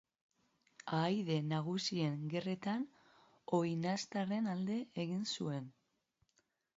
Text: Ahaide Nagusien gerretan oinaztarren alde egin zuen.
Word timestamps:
Ahaide 0.99 1.35
Nagusien 1.49 2.15
gerretan 2.31 2.87
oinaztarren 3.57 4.49
alde 4.55 4.79
egin 5.05 5.23
zuen. 5.37 5.69